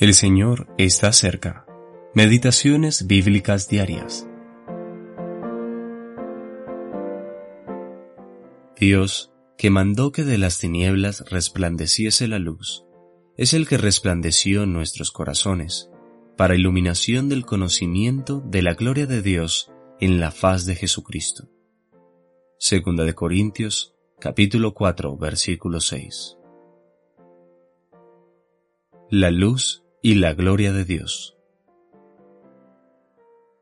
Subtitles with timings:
[0.00, 1.66] El Señor está cerca.
[2.14, 4.28] Meditaciones bíblicas diarias.
[8.78, 12.84] Dios, que mandó que de las tinieblas resplandeciese la luz,
[13.36, 15.90] es el que resplandeció en nuestros corazones,
[16.36, 21.48] para iluminación del conocimiento de la gloria de Dios en la faz de Jesucristo.
[22.56, 26.36] Segunda de Corintios, capítulo 4, versículo 6.
[29.10, 31.36] La luz y la gloria de Dios.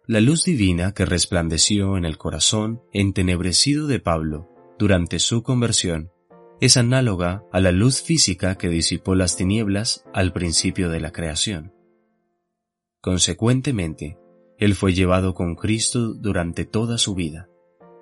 [0.07, 6.13] La luz divina que resplandeció en el corazón entenebrecido de Pablo durante su conversión
[6.61, 11.75] es análoga a la luz física que disipó las tinieblas al principio de la creación.
[13.01, 14.17] Consecuentemente,
[14.57, 17.49] él fue llevado con Cristo durante toda su vida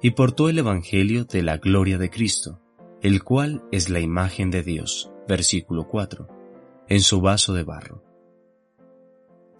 [0.02, 2.60] y portó el Evangelio de la gloria de Cristo,
[3.00, 6.28] el cual es la imagen de Dios, versículo 4,
[6.90, 8.03] en su vaso de barro.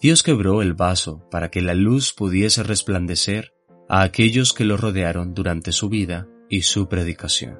[0.04, 3.54] Dios quebró el vaso para que la luz pudiese resplandecer
[3.88, 7.58] a aquellos que lo rodearon durante su vida y su predicación.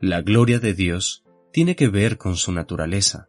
[0.00, 3.28] La gloria de Dios tiene que ver con su naturaleza,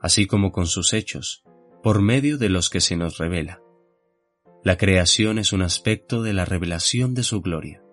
[0.00, 1.44] así como con sus hechos,
[1.80, 3.62] por medio de los que se nos revela.
[4.64, 7.84] La creación es un aspecto de la revelación de su gloria,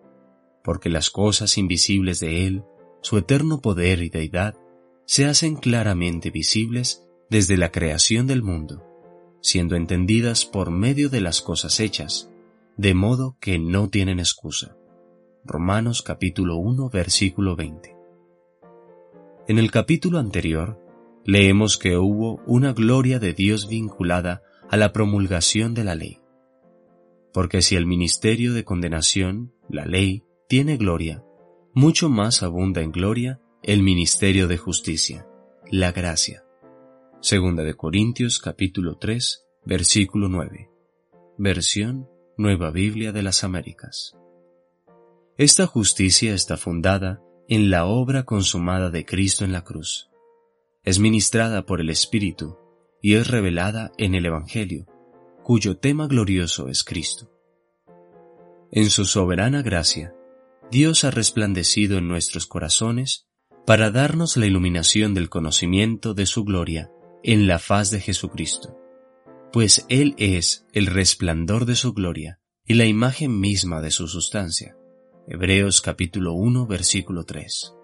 [0.64, 2.64] porque las cosas invisibles de Él,
[3.04, 4.56] su eterno poder y deidad,
[5.06, 8.90] se hacen claramente visibles desde la creación del mundo
[9.44, 12.32] siendo entendidas por medio de las cosas hechas,
[12.78, 14.78] de modo que no tienen excusa.
[15.44, 17.94] Romanos capítulo 1 versículo 20.
[19.50, 20.80] En el capítulo anterior,
[21.26, 26.22] leemos que hubo una gloria de Dios vinculada a la promulgación de la ley.
[27.34, 31.22] Porque si el ministerio de condenación, la ley, tiene gloria,
[31.74, 35.28] mucho más abunda en gloria el ministerio de justicia,
[35.70, 36.44] la gracia
[37.24, 40.70] Segunda de Corintios capítulo 3, versículo 9.
[41.38, 44.18] Versión Nueva Biblia de las Américas.
[45.38, 50.10] Esta justicia está fundada en la obra consumada de Cristo en la cruz.
[50.84, 52.58] Es ministrada por el Espíritu
[53.02, 54.86] y es revelada en el Evangelio,
[55.44, 57.32] cuyo tema glorioso es Cristo.
[58.70, 60.14] En su soberana gracia,
[60.70, 63.30] Dios ha resplandecido en nuestros corazones
[63.66, 66.92] para darnos la iluminación del conocimiento de su gloria
[67.24, 68.78] en la faz de Jesucristo,
[69.54, 74.76] pues Él es el resplandor de su gloria y la imagen misma de su sustancia.
[75.26, 77.76] Hebreos capítulo 1 versículo 3.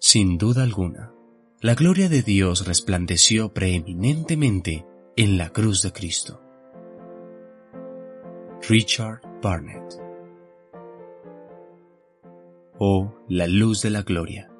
[0.00, 1.12] Sin duda alguna,
[1.60, 4.84] la gloria de Dios resplandeció preeminentemente
[5.16, 6.40] en la cruz de Cristo.
[8.68, 10.00] Richard Barnett
[12.78, 14.50] Oh, la luz de la gloria,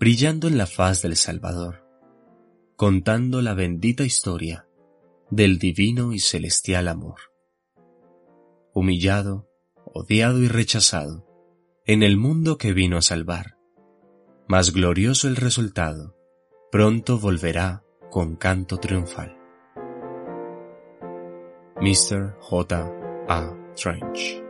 [0.00, 1.81] brillando en la faz del Salvador
[2.76, 4.66] contando la bendita historia
[5.30, 7.20] del divino y celestial amor.
[8.74, 9.48] Humillado,
[9.84, 11.26] odiado y rechazado,
[11.86, 13.58] en el mundo que vino a salvar,
[14.48, 16.16] más glorioso el resultado,
[16.70, 19.36] pronto volverá con canto triunfal.
[21.80, 22.36] Mr.
[22.40, 22.92] J.
[23.28, 23.56] A.
[23.74, 24.42] Trench